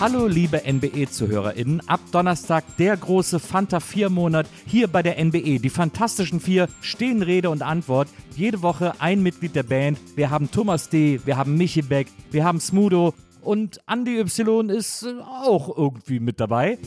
[0.00, 5.60] Hallo liebe NBE-ZuhörerInnen, ab Donnerstag der große Fanta 4-Monat hier bei der NBE.
[5.60, 8.08] Die Fantastischen Vier stehen Rede und Antwort.
[8.34, 9.98] Jede Woche ein Mitglied der Band.
[10.16, 15.04] Wir haben Thomas D., wir haben Michi Beck, wir haben Smudo und Andy Y ist
[15.04, 16.78] äh, auch irgendwie mit dabei.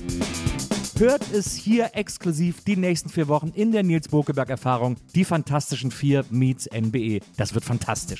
[0.97, 4.97] Hört es hier exklusiv die nächsten vier Wochen in der Nils Bokeberg-Erfahrung.
[5.15, 7.21] Die Fantastischen Vier meets NBE.
[7.37, 8.19] Das wird fantastisch.